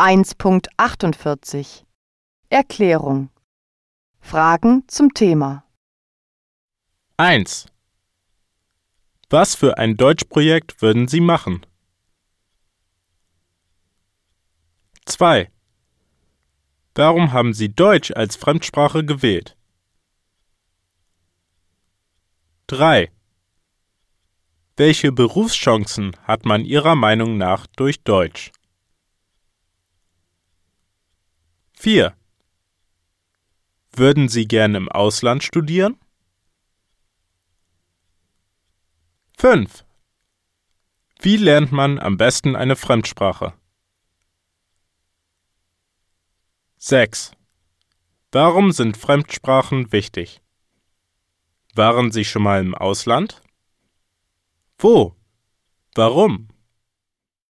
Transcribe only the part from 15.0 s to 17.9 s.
2. Warum haben Sie